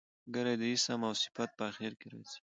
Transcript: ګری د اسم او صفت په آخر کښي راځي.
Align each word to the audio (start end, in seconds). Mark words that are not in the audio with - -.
ګری 0.33 0.55
د 0.61 0.63
اسم 0.73 1.01
او 1.07 1.13
صفت 1.23 1.49
په 1.57 1.63
آخر 1.69 1.91
کښي 1.99 2.07
راځي. 2.11 2.39